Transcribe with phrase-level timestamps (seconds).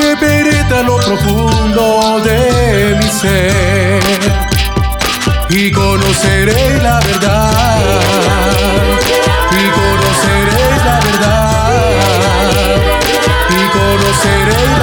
[0.00, 4.00] que penetra lo profundo de mi ser.
[5.50, 7.78] Y conoceré la verdad.
[9.60, 11.80] Y conoceré la verdad.
[13.50, 14.79] Y conoceré la verdad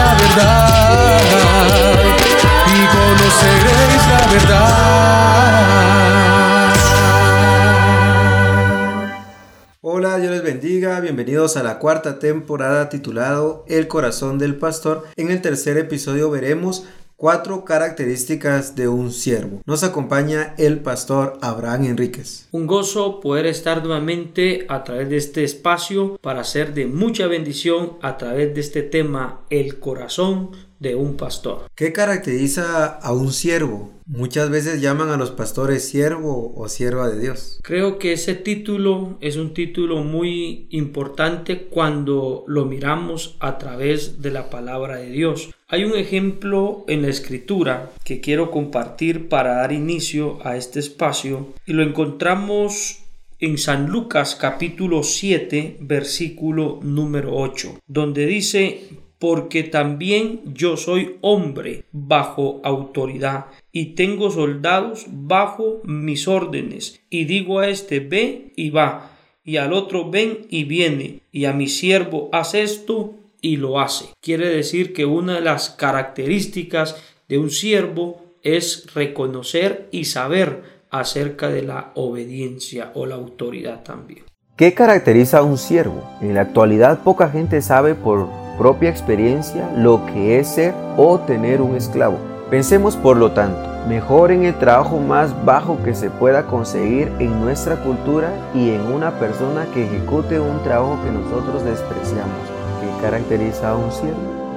[11.02, 15.04] Bienvenidos a la cuarta temporada titulado El corazón del pastor.
[15.16, 16.86] En el tercer episodio veremos
[17.16, 19.62] cuatro características de un siervo.
[19.66, 22.48] Nos acompaña el pastor Abraham Enríquez.
[22.52, 27.98] Un gozo poder estar nuevamente a través de este espacio para ser de mucha bendición
[28.02, 31.68] a través de este tema, el corazón de un pastor.
[31.76, 33.92] ¿Qué caracteriza a un siervo?
[34.06, 37.60] Muchas veces llaman a los pastores siervo o sierva de Dios.
[37.62, 44.32] Creo que ese título es un título muy importante cuando lo miramos a través de
[44.32, 45.50] la palabra de Dios.
[45.68, 51.54] Hay un ejemplo en la escritura que quiero compartir para dar inicio a este espacio
[51.66, 53.04] y lo encontramos
[53.40, 58.82] en San Lucas capítulo 7 versículo número 8 donde dice
[59.20, 67.60] porque también yo soy hombre bajo autoridad y tengo soldados bajo mis órdenes y digo
[67.60, 69.12] a este ve y va
[69.44, 74.06] y al otro ven y viene y a mi siervo haz esto y lo hace.
[74.22, 81.50] Quiere decir que una de las características de un siervo es reconocer y saber acerca
[81.50, 84.24] de la obediencia o la autoridad también.
[84.56, 86.04] ¿Qué caracteriza a un siervo?
[86.22, 91.62] En la actualidad poca gente sabe por propia experiencia lo que es ser o tener
[91.62, 92.18] un esclavo.
[92.50, 97.40] Pensemos por lo tanto, mejor en el trabajo más bajo que se pueda conseguir en
[97.42, 102.38] nuestra cultura y en una persona que ejecute un trabajo que nosotros despreciamos.
[102.82, 104.48] ¿Qué caracteriza a un siervo?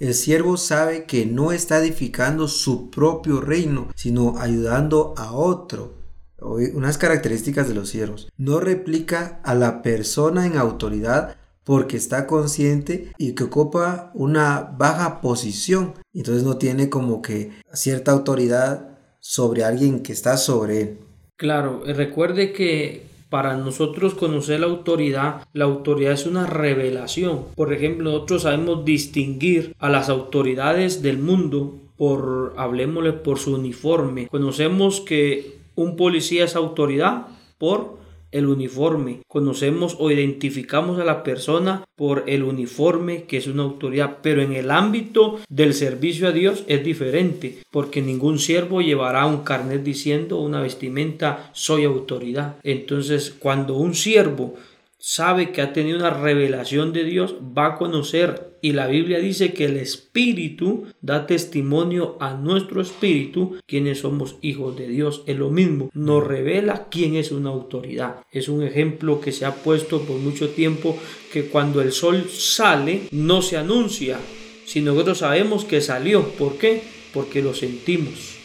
[0.00, 5.97] El siervo sabe que no está edificando su propio reino, sino ayudando a otro
[6.40, 8.28] unas características de los siervos.
[8.36, 15.20] No replica a la persona en autoridad porque está consciente y que ocupa una baja
[15.20, 15.94] posición.
[16.14, 20.98] Entonces no tiene como que cierta autoridad sobre alguien que está sobre él.
[21.36, 27.44] Claro, recuerde que para nosotros conocer la autoridad, la autoridad es una revelación.
[27.54, 34.28] Por ejemplo, nosotros sabemos distinguir a las autoridades del mundo por, hablemosle, por su uniforme.
[34.28, 37.98] Conocemos que un policía es autoridad por
[38.32, 39.20] el uniforme.
[39.28, 44.54] Conocemos o identificamos a la persona por el uniforme que es una autoridad, pero en
[44.54, 50.40] el ámbito del servicio a Dios es diferente, porque ningún siervo llevará un carnet diciendo
[50.40, 52.56] una vestimenta soy autoridad.
[52.64, 54.56] Entonces, cuando un siervo
[54.98, 59.52] sabe que ha tenido una revelación de Dios, va a conocer y la Biblia dice
[59.52, 65.22] que el Espíritu da testimonio a nuestro Espíritu quienes somos hijos de Dios.
[65.26, 68.16] Es lo mismo, nos revela quién es una autoridad.
[68.32, 70.98] Es un ejemplo que se ha puesto por mucho tiempo
[71.32, 74.18] que cuando el sol sale no se anuncia,
[74.66, 76.28] sino nosotros sabemos que salió.
[76.30, 76.82] ¿Por qué?
[77.12, 78.37] Porque lo sentimos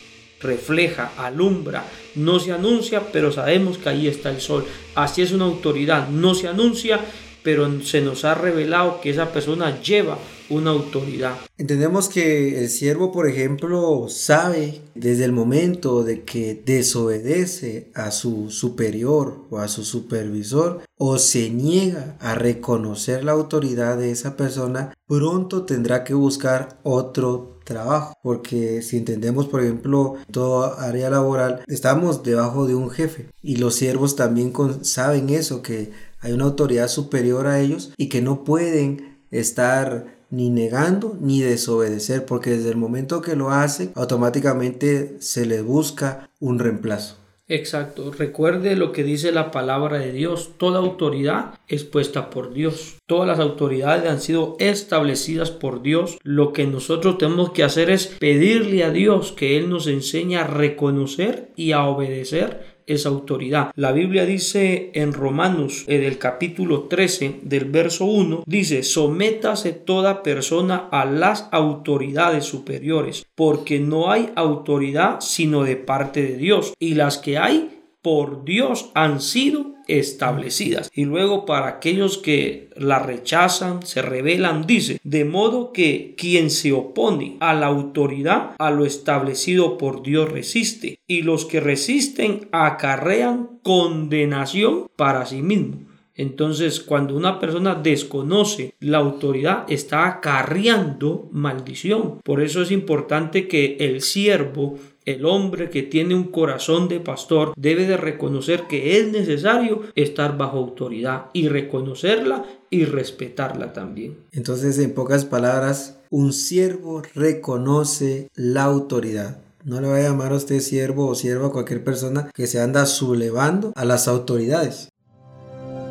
[0.43, 4.65] refleja, alumbra, no se anuncia, pero sabemos que ahí está el sol.
[4.95, 6.99] Así es una autoridad, no se anuncia,
[7.43, 10.17] pero se nos ha revelado que esa persona lleva
[10.49, 11.35] una autoridad.
[11.57, 18.49] Entendemos que el siervo, por ejemplo, sabe desde el momento de que desobedece a su
[18.49, 24.93] superior o a su supervisor o se niega a reconocer la autoridad de esa persona,
[25.07, 28.13] pronto tendrá que buscar otro trabajo.
[28.21, 33.75] Porque si entendemos, por ejemplo, toda área laboral, estamos debajo de un jefe y los
[33.75, 34.53] siervos también
[34.83, 35.91] saben eso, que
[36.23, 42.25] hay una autoridad superior a ellos y que no pueden estar ni negando ni desobedecer,
[42.25, 47.17] porque desde el momento que lo hacen, automáticamente se les busca un reemplazo.
[47.49, 48.11] Exacto.
[48.17, 50.51] Recuerde lo que dice la palabra de Dios.
[50.57, 52.95] Toda autoridad es puesta por Dios.
[53.05, 56.17] Todas las autoridades han sido establecidas por Dios.
[56.23, 60.47] Lo que nosotros tenemos que hacer es pedirle a Dios que Él nos enseñe a
[60.47, 63.71] reconocer y a obedecer esa autoridad.
[63.75, 70.23] La Biblia dice en Romanos, en el capítulo 13 del verso 1, dice, sométase toda
[70.23, 76.95] persona a las autoridades superiores, porque no hay autoridad sino de parte de Dios, y
[76.95, 80.89] las que hay por Dios han sido establecidas.
[80.93, 86.71] Y luego para aquellos que la rechazan, se rebelan, dice, de modo que quien se
[86.71, 93.59] opone a la autoridad, a lo establecido por Dios resiste, y los que resisten acarrean
[93.61, 95.92] condenación para sí mismo.
[96.15, 102.19] Entonces, cuando una persona desconoce la autoridad, está acarreando maldición.
[102.23, 107.53] Por eso es importante que el siervo el hombre que tiene un corazón de pastor
[107.57, 114.17] debe de reconocer que es necesario estar bajo autoridad y reconocerla y respetarla también.
[114.31, 119.39] Entonces, en pocas palabras, un siervo reconoce la autoridad.
[119.65, 122.59] No le va a llamar a usted siervo o sierva a cualquier persona que se
[122.59, 124.89] anda sublevando a las autoridades.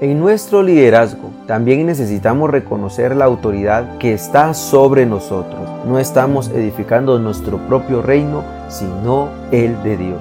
[0.03, 5.61] En nuestro liderazgo también necesitamos reconocer la autoridad que está sobre nosotros.
[5.87, 10.21] No estamos edificando nuestro propio reino, sino el de Dios.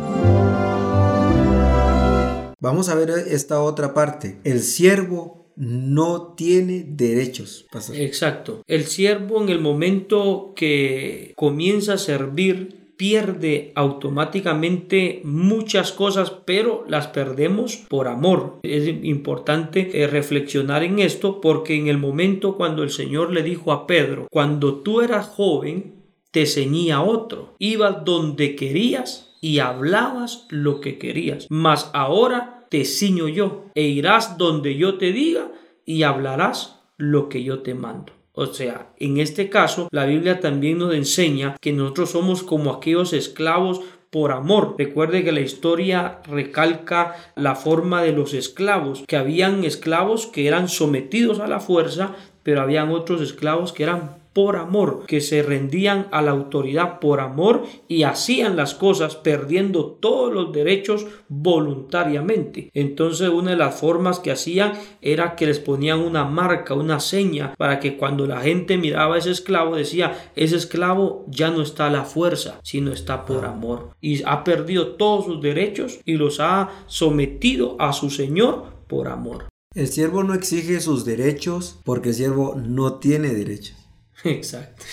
[2.59, 4.37] Vamos a ver esta otra parte.
[4.43, 7.65] El siervo no tiene derechos.
[7.95, 8.61] Exacto.
[8.67, 17.07] El siervo en el momento que comienza a servir pierde automáticamente muchas cosas, pero las
[17.07, 18.59] perdemos por amor.
[18.61, 23.71] Es importante eh, reflexionar en esto porque en el momento cuando el Señor le dijo
[23.71, 25.95] a Pedro, cuando tú eras joven,
[26.29, 33.27] te ceñía otro, ibas donde querías y hablabas lo que querías, mas ahora te ciño
[33.27, 35.51] yo e irás donde yo te diga
[35.87, 38.20] y hablarás lo que yo te mando.
[38.33, 43.11] O sea, en este caso, la Biblia también nos enseña que nosotros somos como aquellos
[43.11, 44.75] esclavos por amor.
[44.77, 50.69] Recuerde que la historia recalca la forma de los esclavos, que habían esclavos que eran
[50.69, 56.07] sometidos a la fuerza, pero habían otros esclavos que eran por amor, que se rendían
[56.11, 62.69] a la autoridad por amor y hacían las cosas perdiendo todos los derechos voluntariamente.
[62.73, 67.53] Entonces una de las formas que hacían era que les ponían una marca, una seña,
[67.57, 71.87] para que cuando la gente miraba a ese esclavo decía, ese esclavo ya no está
[71.87, 73.89] a la fuerza, sino está por amor.
[73.99, 79.47] Y ha perdido todos sus derechos y los ha sometido a su Señor por amor.
[79.73, 83.80] El siervo no exige sus derechos porque el siervo no tiene derechos.
[84.23, 84.83] Exacto.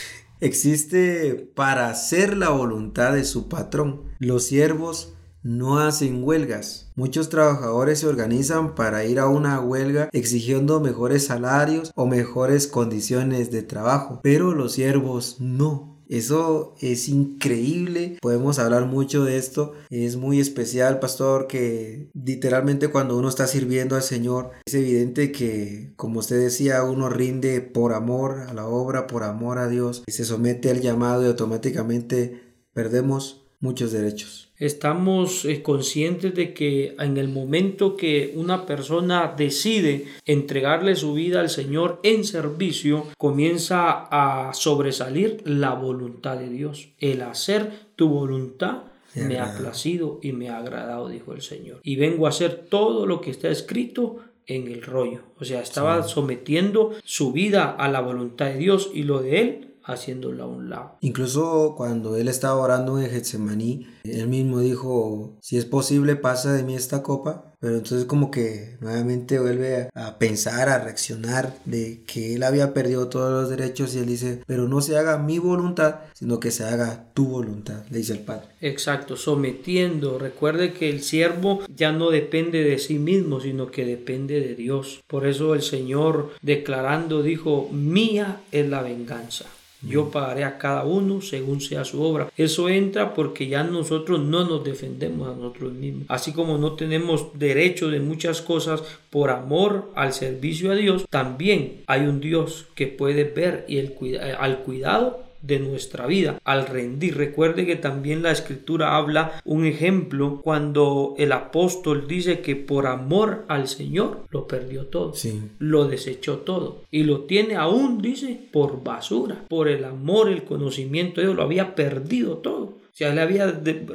[0.40, 4.04] Existe para hacer la voluntad de su patrón.
[4.20, 6.92] Los siervos no hacen huelgas.
[6.94, 13.50] Muchos trabajadores se organizan para ir a una huelga exigiendo mejores salarios o mejores condiciones
[13.50, 15.97] de trabajo, pero los siervos no.
[16.08, 18.18] Eso es increíble.
[18.20, 19.72] Podemos hablar mucho de esto.
[19.90, 25.92] Es muy especial, pastor, que literalmente cuando uno está sirviendo al Señor, es evidente que,
[25.96, 30.24] como usted decía, uno rinde por amor a la obra, por amor a Dios, se
[30.24, 34.48] somete al llamado y automáticamente perdemos muchos derechos.
[34.56, 41.40] Estamos eh, conscientes de que en el momento que una persona decide entregarle su vida
[41.40, 46.88] al Señor en servicio, comienza a sobresalir la voluntad de Dios.
[46.98, 48.82] El hacer tu voluntad
[49.14, 51.80] me ha placido y me ha agradado, dijo el Señor.
[51.82, 55.22] Y vengo a hacer todo lo que está escrito en el rollo.
[55.38, 59.67] O sea, estaba sometiendo su vida a la voluntad de Dios y lo de él
[59.88, 60.96] haciéndolo a un lado.
[61.00, 66.62] Incluso cuando él estaba orando en Getsemaní, él mismo dijo, si es posible, pasa de
[66.62, 67.44] mí esta copa.
[67.60, 73.08] Pero entonces como que nuevamente vuelve a, pensar, a reaccionar de que él había perdido
[73.08, 76.62] todos los derechos y él dice, pero no se haga mi voluntad, sino que se
[76.62, 78.46] haga tu voluntad, le dice el Padre.
[78.60, 80.20] Exacto, sometiendo.
[80.20, 85.02] Recuerde que el siervo ya no depende de sí mismo, sino que depende de Dios.
[85.08, 89.46] Por eso el Señor declarando dijo, mía es la venganza.
[89.82, 92.30] Yo pagaré a cada uno según sea su obra.
[92.36, 96.04] Eso entra porque ya nosotros no nos defendemos a nosotros mismos.
[96.08, 101.82] Así como no tenemos derecho de muchas cosas por amor al servicio a Dios, también
[101.86, 103.94] hay un Dios que puede ver y el,
[104.38, 107.16] al cuidado de nuestra vida al rendir.
[107.16, 113.44] Recuerde que también la escritura habla un ejemplo cuando el apóstol dice que por amor
[113.48, 115.12] al Señor lo perdió todo,
[115.58, 121.20] lo desechó todo y lo tiene aún, dice, por basura, por el amor, el conocimiento
[121.20, 122.77] de Dios, lo había perdido todo.
[122.98, 123.46] Sea, le había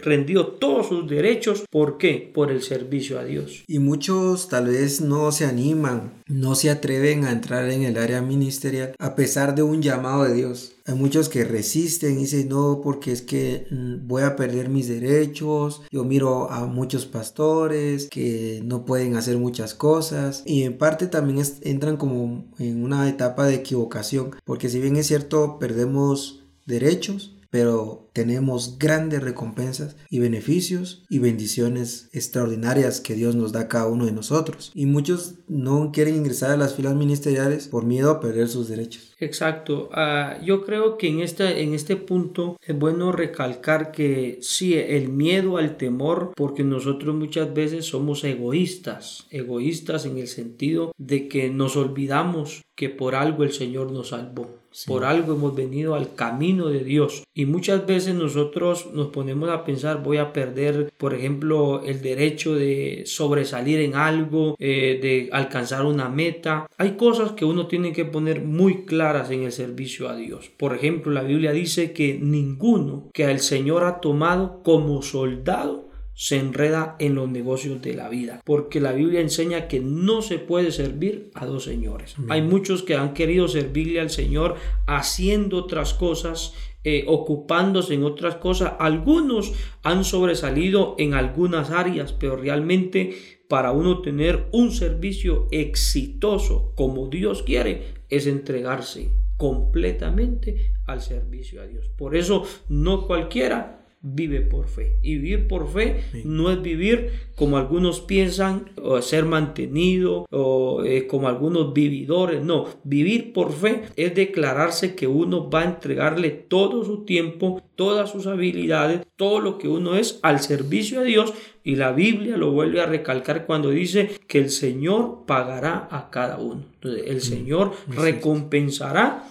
[0.01, 1.65] rendido todos sus derechos.
[1.69, 2.31] ¿Por qué?
[2.33, 3.63] Por el servicio a Dios.
[3.67, 8.21] Y muchos tal vez no se animan, no se atreven a entrar en el área
[8.21, 10.73] ministerial a pesar de un llamado de Dios.
[10.85, 14.87] Hay muchos que resisten y dicen, no, porque es que mm, voy a perder mis
[14.87, 15.81] derechos.
[15.91, 20.43] Yo miro a muchos pastores que no pueden hacer muchas cosas.
[20.45, 24.31] Y en parte también entran como en una etapa de equivocación.
[24.45, 32.09] Porque si bien es cierto, perdemos derechos, pero tenemos grandes recompensas y beneficios y bendiciones
[32.11, 34.71] extraordinarias que Dios nos da a cada uno de nosotros.
[34.73, 39.12] Y muchos no quieren ingresar a las filas ministeriales por miedo a perder sus derechos.
[39.23, 39.89] Exacto.
[39.93, 45.09] Ah, yo creo que en, esta, en este punto es bueno recalcar que sí, el
[45.09, 51.49] miedo al temor, porque nosotros muchas veces somos egoístas, egoístas en el sentido de que
[51.49, 54.63] nos olvidamos que por algo el Señor nos salvó.
[54.87, 57.23] Por algo hemos venido al camino de Dios.
[57.35, 62.55] Y muchas veces nosotros nos ponemos a pensar, voy a perder, por ejemplo, el derecho
[62.55, 66.65] de sobresalir en algo, eh, de alcanzar una meta.
[66.77, 70.49] Hay cosas que uno tiene que poner muy claras en el servicio a Dios.
[70.57, 76.37] Por ejemplo, la Biblia dice que ninguno que el Señor ha tomado como soldado se
[76.37, 80.71] enreda en los negocios de la vida, porque la Biblia enseña que no se puede
[80.71, 82.15] servir a dos señores.
[82.29, 84.55] Hay muchos que han querido servirle al Señor
[84.87, 86.53] haciendo otras cosas,
[86.83, 88.73] eh, ocupándose en otras cosas.
[88.79, 93.15] Algunos han sobresalido en algunas áreas, pero realmente
[93.47, 101.67] para uno tener un servicio exitoso como Dios quiere es entregarse completamente al servicio a
[101.67, 101.89] Dios.
[101.89, 104.97] Por eso no cualquiera vive por fe.
[105.01, 111.07] Y vivir por fe no es vivir como algunos piensan, o ser mantenido, o eh,
[111.07, 112.43] como algunos vividores.
[112.43, 118.11] No, vivir por fe es declararse que uno va a entregarle todo su tiempo, todas
[118.11, 121.33] sus habilidades, todo lo que uno es al servicio a Dios.
[121.63, 126.37] Y la Biblia lo vuelve a recalcar cuando dice que el Señor pagará a cada
[126.37, 126.65] uno.
[126.75, 129.23] Entonces, el Señor recompensará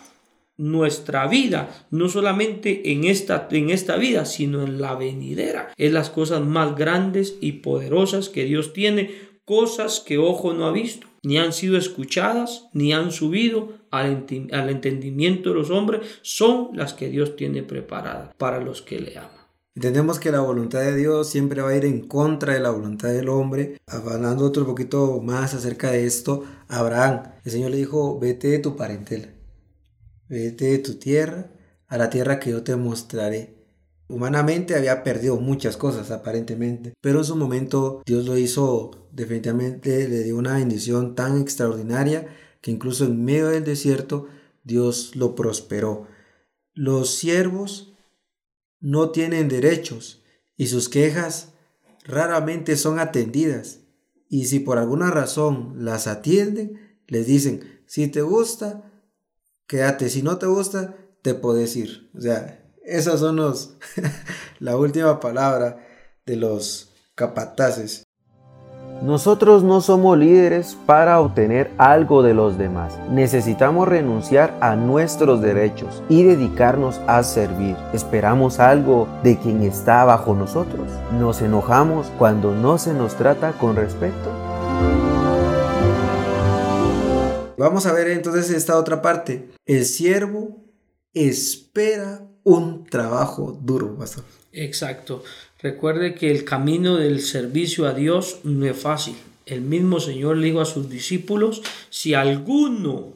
[0.62, 5.72] nuestra vida, no solamente en esta, en esta vida, sino en la venidera.
[5.76, 9.10] Es las cosas más grandes y poderosas que Dios tiene,
[9.44, 14.70] cosas que ojo no ha visto, ni han sido escuchadas, ni han subido al, al
[14.70, 19.42] entendimiento de los hombres, son las que Dios tiene preparadas para los que le aman.
[19.74, 23.08] Entendemos que la voluntad de Dios siempre va a ir en contra de la voluntad
[23.08, 23.78] del hombre.
[23.86, 28.76] Hablando otro poquito más acerca de esto, Abraham, el Señor le dijo, vete de tu
[28.76, 29.28] parentela
[30.32, 31.50] vete de tu tierra
[31.86, 33.54] a la tierra que yo te mostraré.
[34.08, 40.22] Humanamente había perdido muchas cosas aparentemente, pero en su momento Dios lo hizo definitivamente, le
[40.22, 42.26] dio una bendición tan extraordinaria
[42.62, 44.26] que incluso en medio del desierto
[44.64, 46.06] Dios lo prosperó.
[46.72, 47.94] Los siervos
[48.80, 50.22] no tienen derechos
[50.56, 51.52] y sus quejas
[52.04, 53.80] raramente son atendidas.
[54.30, 58.91] Y si por alguna razón las atienden, les dicen, si te gusta,
[59.72, 60.10] quédate.
[60.10, 62.10] Si no te gusta, te puedes ir.
[62.14, 63.78] O sea, esas son los,
[64.58, 65.78] la última palabra
[66.26, 68.02] de los capataces.
[69.00, 72.98] Nosotros no somos líderes para obtener algo de los demás.
[73.10, 77.74] Necesitamos renunciar a nuestros derechos y dedicarnos a servir.
[77.94, 80.86] ¿Esperamos algo de quien está bajo nosotros?
[81.18, 84.41] ¿Nos enojamos cuando no se nos trata con respeto?
[87.62, 89.50] Vamos a ver entonces esta otra parte.
[89.66, 90.64] El siervo
[91.14, 94.24] espera un trabajo duro, pastor.
[94.52, 95.22] Exacto.
[95.60, 99.14] Recuerde que el camino del servicio a Dios no es fácil.
[99.46, 103.12] El mismo Señor le dijo a sus discípulos, si alguno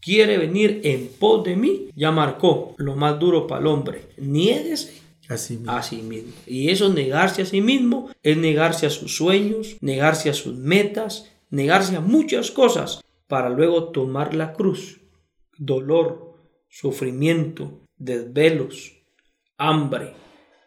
[0.00, 4.06] quiere venir en pos de mí, ya marcó lo más duro para el hombre.
[4.16, 4.94] Niéguese
[5.28, 6.32] Así a sí mismo.
[6.46, 11.26] Y eso negarse a sí mismo es negarse a sus sueños, negarse a sus metas,
[11.50, 15.00] negarse a muchas cosas para luego tomar la cruz,
[15.58, 16.34] dolor,
[16.68, 18.92] sufrimiento, desvelos,
[19.56, 20.14] hambre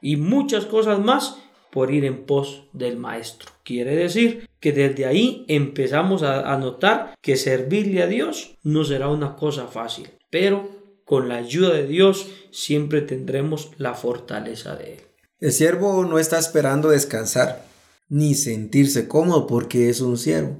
[0.01, 1.37] y muchas cosas más
[1.71, 3.51] por ir en pos del Maestro.
[3.63, 9.35] Quiere decir que desde ahí empezamos a, notar que servirle a Dios no será una
[9.35, 10.69] cosa fácil, pero
[11.05, 15.01] con la ayuda de Dios siempre tendremos la fortaleza de Él.
[15.39, 17.63] El siervo no está esperando descansar
[18.09, 20.57] ni sentirse cómodo porque es un siervo.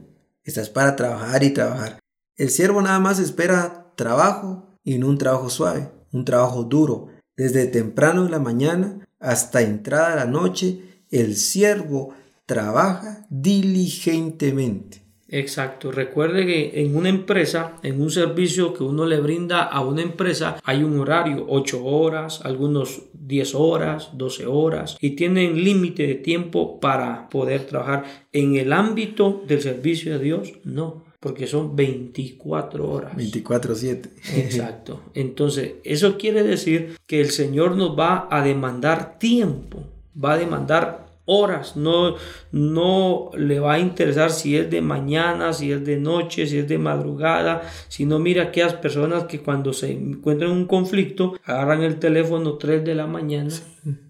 [0.47, 1.99] Estás para trabajar y trabajar.
[2.37, 7.09] El siervo nada más espera trabajo y no un trabajo suave, un trabajo duro.
[7.35, 12.13] Desde temprano en la mañana hasta entrada la noche, el siervo
[12.45, 15.06] trabaja diligentemente.
[15.29, 15.91] Exacto.
[15.91, 20.59] Recuerde que en una empresa, en un servicio que uno le brinda a una empresa,
[20.63, 26.79] hay un horario, 8 horas, algunos 10 horas, 12 horas, y tienen límite de tiempo
[26.79, 28.05] para poder trabajar.
[28.31, 33.15] En el ámbito del servicio a Dios, no porque son 24 horas.
[33.15, 34.11] 24/7.
[34.35, 35.01] Exacto.
[35.13, 39.83] Entonces, eso quiere decir que el Señor nos va a demandar tiempo,
[40.23, 42.15] va a demandar horas, no,
[42.51, 46.67] no le va a interesar si es de mañana, si es de noche, si es
[46.67, 51.99] de madrugada, sino mira aquellas personas que cuando se encuentran en un conflicto agarran el
[51.99, 53.53] teléfono 3 de la mañana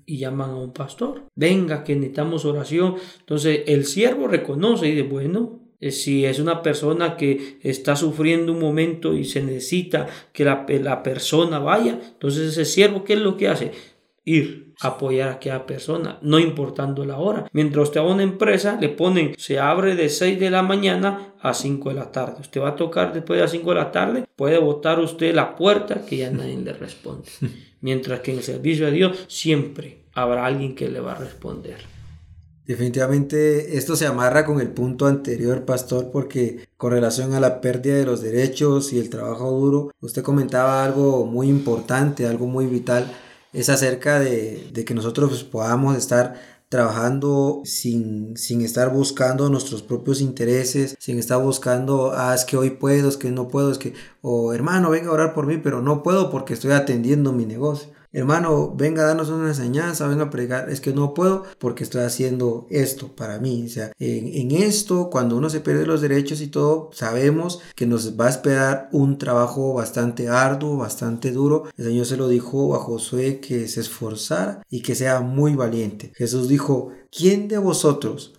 [0.06, 5.08] y llaman a un pastor, venga que necesitamos oración, entonces el siervo reconoce y dice,
[5.08, 10.44] bueno, eh, si es una persona que está sufriendo un momento y se necesita que
[10.44, 13.72] la, la persona vaya, entonces ese siervo, ¿qué es lo que hace?
[14.28, 17.48] Ir apoyar a aquella persona, no importando la hora.
[17.52, 21.34] Mientras usted va a una empresa, le ponen, se abre de 6 de la mañana
[21.40, 22.42] a 5 de la tarde.
[22.42, 25.56] Usted va a tocar después de las 5 de la tarde, puede botar usted la
[25.56, 27.30] puerta que ya nadie le responde.
[27.82, 31.78] Mientras que en el servicio de Dios siempre habrá alguien que le va a responder.
[32.66, 37.96] Definitivamente esto se amarra con el punto anterior, pastor, porque con relación a la pérdida
[37.96, 43.10] de los derechos y el trabajo duro, usted comentaba algo muy importante, algo muy vital
[43.58, 46.36] es acerca de, que nosotros pues, podamos estar
[46.70, 52.72] trabajando sin, sin, estar buscando nuestros propios intereses, sin estar buscando, ah, es que hoy
[52.72, 55.82] puedo, es que no puedo, es que, o hermano, venga a orar por mí, pero
[55.82, 60.30] no puedo porque estoy atendiendo mi negocio hermano, venga a darnos una enseñanza, venga a
[60.32, 63.66] pregar, es que no puedo porque estoy haciendo esto para mí.
[63.68, 68.20] O sea, en, esto, cuando uno se pierde los derechos y todo, sabemos que nos
[68.20, 71.66] va a esperar un trabajo bastante arduo, bastante duro.
[71.78, 76.12] El Señor se lo dijo a Josué que se esforzara y que sea muy valiente.
[76.16, 78.34] Jesús dijo, ¿quién de vosotros,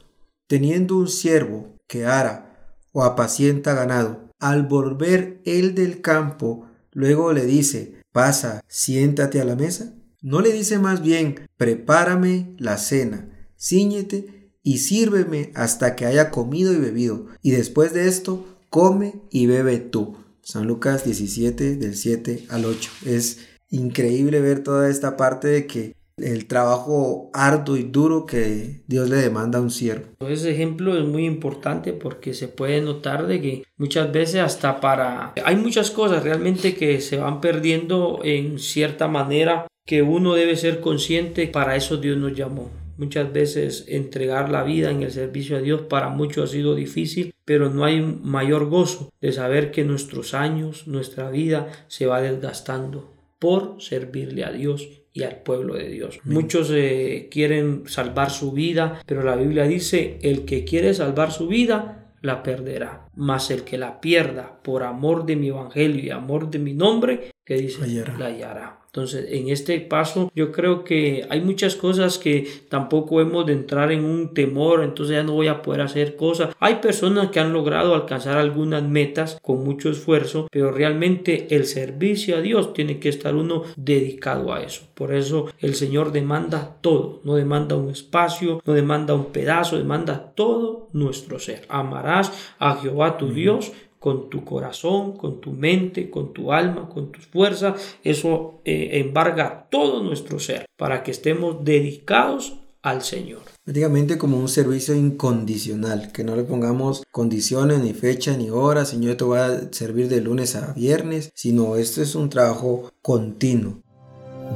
[0.48, 7.44] teniendo un siervo que ara o apacienta ganado, al volver él del campo, luego le
[7.44, 9.94] dice, pasa, siéntate a la mesa?
[10.20, 16.72] ¿No le dice más bien, prepárame la cena, ciñete y sírveme hasta que haya comido
[16.72, 20.16] y bebido, y después de esto, come y bebe tú?
[20.42, 22.90] San Lucas 17 del 7 al 8.
[23.04, 23.38] Es
[23.68, 29.16] increíble ver toda esta parte de que el trabajo arduo y duro que Dios le
[29.16, 30.06] demanda a un siervo.
[30.20, 35.32] Ese ejemplo es muy importante porque se puede notar de que muchas veces hasta para...
[35.44, 40.80] Hay muchas cosas realmente que se van perdiendo en cierta manera que uno debe ser
[40.80, 42.70] consciente, para eso Dios nos llamó.
[42.98, 47.32] Muchas veces entregar la vida en el servicio a Dios para muchos ha sido difícil,
[47.44, 53.14] pero no hay mayor gozo de saber que nuestros años, nuestra vida se va desgastando
[53.38, 56.20] por servirle a Dios y al pueblo de Dios.
[56.24, 61.48] Muchos eh, quieren salvar su vida, pero la Biblia dice, el que quiere salvar su
[61.48, 63.06] vida, la perderá.
[63.14, 67.30] Mas el que la pierda por amor de mi evangelio y amor de mi nombre,
[67.48, 68.78] que dice, la hallará.
[68.88, 73.90] Entonces, en este paso yo creo que hay muchas cosas que tampoco hemos de entrar
[73.90, 76.54] en un temor, entonces ya no voy a poder hacer cosas.
[76.58, 82.36] Hay personas que han logrado alcanzar algunas metas con mucho esfuerzo, pero realmente el servicio
[82.36, 84.82] a Dios tiene que estar uno dedicado a eso.
[84.92, 90.32] Por eso el Señor demanda todo, no demanda un espacio, no demanda un pedazo, demanda
[90.34, 91.64] todo nuestro ser.
[91.70, 97.12] Amarás a Jehová tu Dios con tu corazón, con tu mente, con tu alma, con
[97.12, 97.96] tus fuerzas.
[98.04, 103.42] Eso eh, embarga todo nuestro ser para que estemos dedicados al Señor.
[103.64, 109.16] Prácticamente como un servicio incondicional, que no le pongamos condiciones, ni fecha, ni hora, Señor,
[109.16, 113.82] te voy a servir de lunes a viernes, sino esto es un trabajo continuo.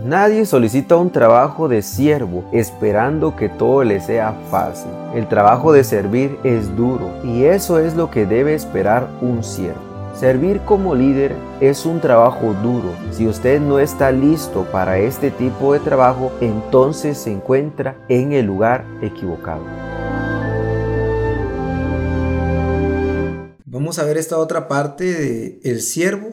[0.00, 4.90] Nadie solicita un trabajo de siervo esperando que todo le sea fácil.
[5.14, 9.80] El trabajo de servir es duro y eso es lo que debe esperar un siervo.
[10.18, 12.94] Servir como líder es un trabajo duro.
[13.12, 18.46] Si usted no está listo para este tipo de trabajo, entonces se encuentra en el
[18.46, 19.62] lugar equivocado.
[23.66, 26.30] Vamos a ver esta otra parte de el siervo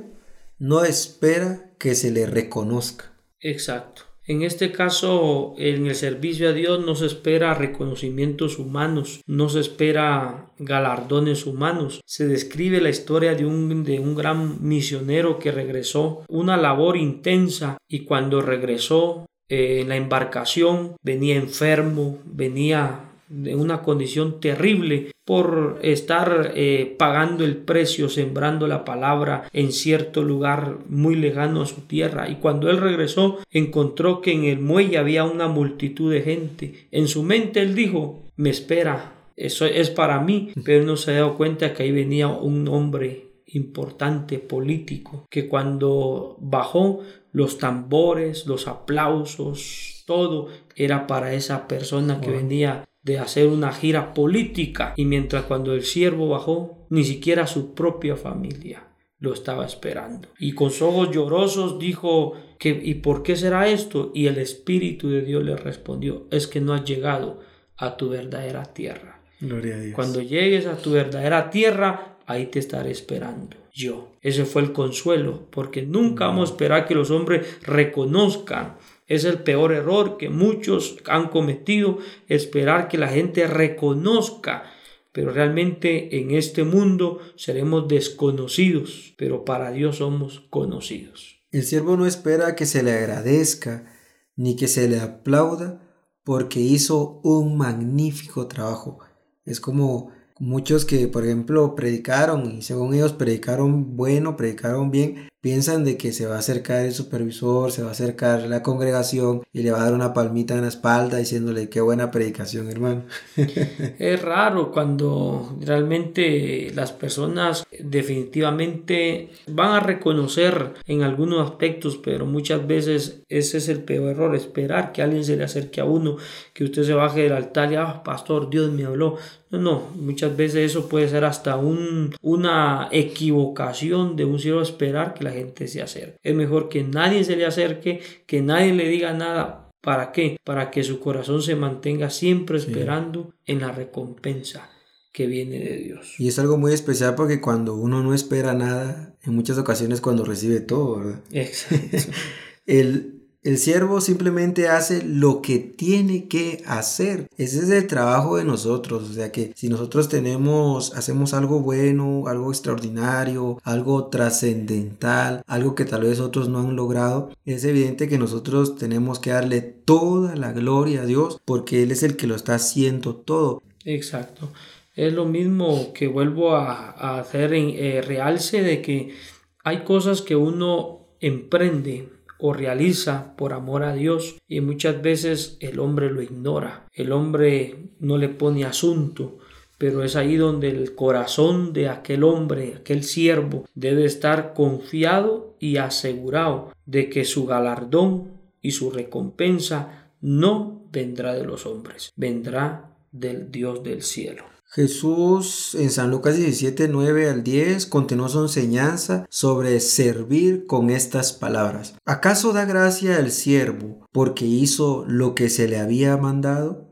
[0.57, 3.08] no espera que se le reconozca.
[3.41, 4.03] Exacto.
[4.29, 9.59] En este caso, en el servicio a Dios no se espera reconocimientos humanos, no se
[9.59, 12.01] espera galardones humanos.
[12.05, 17.79] Se describe la historia de un, de un gran misionero que regresó, una labor intensa
[17.87, 25.79] y cuando regresó eh, en la embarcación venía enfermo, venía de una condición terrible por
[25.83, 31.81] estar eh, pagando el precio, sembrando la palabra en cierto lugar muy lejano a su
[31.81, 32.29] tierra.
[32.29, 36.87] Y cuando él regresó, encontró que en el muelle había una multitud de gente.
[36.91, 41.15] En su mente él dijo, me espera eso es para mí, pero no se ha
[41.15, 46.99] dado cuenta que ahí venía un hombre importante político que cuando bajó
[47.31, 54.13] los tambores, los aplausos, todo era para esa persona que venía de hacer una gira
[54.13, 58.85] política y mientras cuando el siervo bajó ni siquiera su propia familia
[59.19, 60.29] lo estaba esperando.
[60.39, 64.11] Y con ojos llorosos dijo que ¿y por qué será esto?
[64.13, 67.41] Y el Espíritu de Dios le respondió, es que no has llegado
[67.75, 69.21] a tu verdadera tierra.
[69.41, 69.95] Gloria a Dios.
[69.95, 74.11] Cuando llegues a tu verdadera tierra, ahí te estaré esperando yo.
[74.21, 78.77] Ese fue el consuelo, porque nunca vamos a esperar que los hombres reconozcan.
[79.09, 84.63] Es el peor error que muchos han cometido, esperar que la gente reconozca
[85.11, 91.41] pero realmente en este mundo seremos desconocidos, pero para Dios somos conocidos.
[91.51, 93.91] El siervo no espera que se le agradezca
[94.35, 95.81] ni que se le aplauda
[96.23, 98.99] porque hizo un magnífico trabajo.
[99.45, 105.85] Es como muchos que, por ejemplo, predicaron y según ellos predicaron bueno, predicaron bien, piensan
[105.85, 109.63] de que se va a acercar el supervisor, se va a acercar la congregación y
[109.63, 113.03] le va a dar una palmita en la espalda diciéndole qué buena predicación, hermano.
[113.35, 122.67] es raro cuando realmente las personas definitivamente van a reconocer en algunos aspectos, pero muchas
[122.67, 126.17] veces ese es el peor error, esperar que alguien se le acerque a uno,
[126.53, 129.17] que usted se baje del altar y, ah, pastor, Dios me habló.
[129.51, 135.15] No, no, muchas veces eso puede ser hasta un, una equivocación de un cielo esperar
[135.15, 136.17] que la gente se acerque.
[136.23, 139.71] Es mejor que nadie se le acerque, que nadie le diga nada.
[139.81, 140.37] ¿Para qué?
[140.43, 144.69] Para que su corazón se mantenga siempre esperando en la recompensa
[145.13, 146.15] que viene de Dios.
[146.19, 150.25] Y es algo muy especial porque cuando uno no espera nada, en muchas ocasiones cuando
[150.25, 151.21] recibe todo, ¿verdad?
[151.31, 152.11] Exacto.
[152.65, 153.18] el,
[153.49, 157.27] el siervo simplemente hace lo que tiene que hacer.
[157.35, 159.09] Ese es el trabajo de nosotros.
[159.09, 165.85] O sea que si nosotros tenemos, hacemos algo bueno, algo extraordinario, algo trascendental, algo que
[165.85, 170.51] tal vez otros no han logrado, es evidente que nosotros tenemos que darle toda la
[170.51, 173.63] gloria a Dios porque Él es el que lo está haciendo todo.
[173.83, 174.51] Exacto.
[174.95, 179.15] Es lo mismo que vuelvo a, hacer en eh, realce de que
[179.63, 185.79] hay cosas que uno emprende o realiza por amor a Dios y muchas veces el
[185.79, 189.37] hombre lo ignora, el hombre no le pone asunto,
[189.77, 195.77] pero es ahí donde el corazón de aquel hombre, aquel siervo, debe estar confiado y
[195.77, 203.51] asegurado de que su galardón y su recompensa no vendrá de los hombres, vendrá del
[203.51, 204.48] Dios del cielo.
[204.71, 211.33] Jesús en San Lucas 17, 9 al 10 continuó su enseñanza sobre servir con estas
[211.33, 211.95] palabras.
[212.05, 216.87] ¿Acaso da gracia el siervo porque hizo lo que se le había mandado?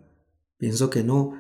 [0.58, 1.34] Pienso que no.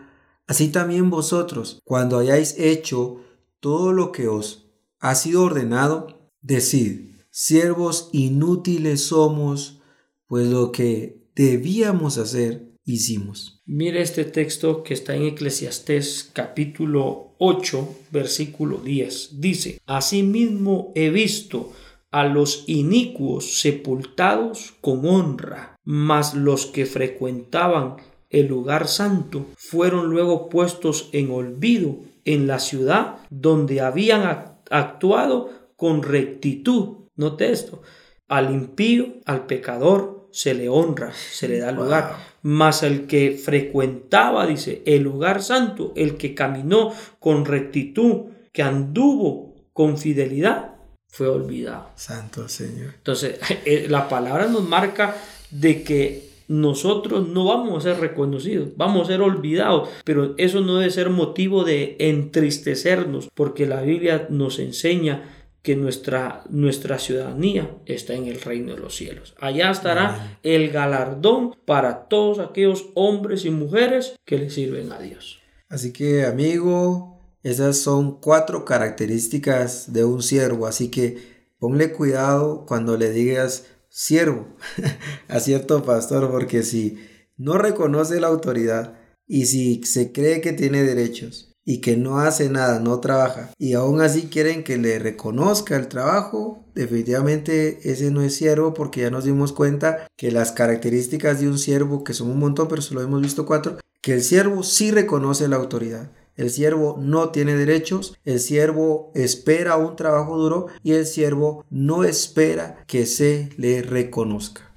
[0.45, 3.17] Así también vosotros, cuando hayáis hecho
[3.60, 4.69] todo lo que os
[5.00, 9.82] ha sido ordenado, decid, siervos inútiles somos,
[10.28, 13.62] pues lo que debíamos hacer hicimos.
[13.65, 19.41] Mire este texto que está en Eclesiastés capítulo 8, versículo 10.
[19.41, 21.73] Dice, Asimismo he visto
[22.12, 27.97] a los inicuos sepultados con honra, mas los que frecuentaban
[28.30, 36.04] el lugar santo fueron luego puestos en olvido en la ciudad donde habían actuado con
[36.04, 37.10] rectitud.
[37.15, 37.82] Note esto,
[38.28, 42.15] al impío, al pecador, se le honra, se le da lugar.
[42.43, 49.56] Mas el que frecuentaba, dice, el lugar santo, el que caminó con rectitud, que anduvo
[49.73, 50.76] con fidelidad,
[51.08, 51.89] fue olvidado.
[51.95, 52.93] Santo Señor.
[52.97, 55.15] Entonces, eh, la palabra nos marca
[55.50, 60.76] de que nosotros no vamos a ser reconocidos, vamos a ser olvidados, pero eso no
[60.78, 68.13] debe ser motivo de entristecernos, porque la Biblia nos enseña que nuestra, nuestra ciudadanía está
[68.13, 69.36] en el reino de los cielos.
[69.39, 75.39] Allá estará el galardón para todos aquellos hombres y mujeres que le sirven a Dios.
[75.70, 81.17] Así que amigo, esas son cuatro características de un siervo, así que
[81.60, 84.56] ponle cuidado cuando le digas siervo
[85.28, 86.98] a cierto pastor, porque si
[87.36, 92.49] no reconoce la autoridad y si se cree que tiene derechos y que no hace
[92.49, 98.21] nada, no trabaja, y aún así quieren que le reconozca el trabajo, definitivamente ese no
[98.21, 102.32] es siervo porque ya nos dimos cuenta que las características de un siervo, que son
[102.32, 106.10] un montón, pero solo hemos visto cuatro, que el siervo sí reconoce la autoridad.
[106.38, 112.06] El siervo no tiene derechos, el siervo espera un trabajo duro y el siervo no
[112.06, 114.71] espera que se le reconozca.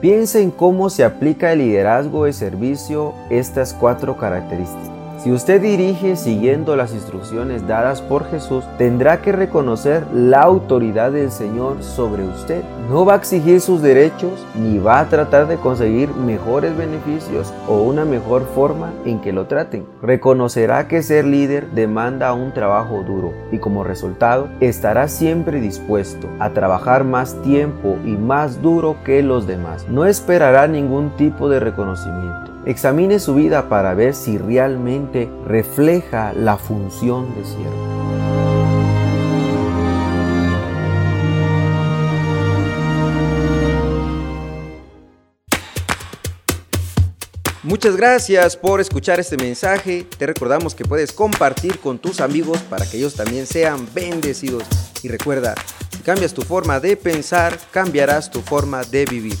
[0.00, 4.93] Piensa en cómo se aplica el liderazgo de servicio estas cuatro características.
[5.24, 11.30] Si usted dirige siguiendo las instrucciones dadas por Jesús, tendrá que reconocer la autoridad del
[11.30, 12.62] Señor sobre usted.
[12.90, 17.80] No va a exigir sus derechos ni va a tratar de conseguir mejores beneficios o
[17.80, 19.86] una mejor forma en que lo traten.
[20.02, 26.50] Reconocerá que ser líder demanda un trabajo duro y como resultado estará siempre dispuesto a
[26.50, 29.86] trabajar más tiempo y más duro que los demás.
[29.88, 32.53] No esperará ningún tipo de reconocimiento.
[32.66, 37.94] Examine su vida para ver si realmente refleja la función de siervo.
[47.62, 50.06] Muchas gracias por escuchar este mensaje.
[50.16, 54.64] Te recordamos que puedes compartir con tus amigos para que ellos también sean bendecidos.
[55.02, 55.54] Y recuerda,
[55.90, 59.36] si cambias tu forma de pensar, cambiarás tu forma de vivir.